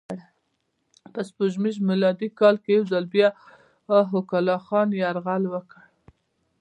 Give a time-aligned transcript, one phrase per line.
[1.13, 3.29] په سپوږمیز میلادي کال یو ځل بیا
[4.09, 5.79] هولاکوخان یرغل وکړ.